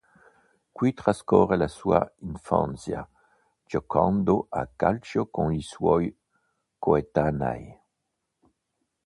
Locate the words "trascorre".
1.01-1.57